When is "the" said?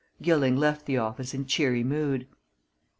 0.87-0.97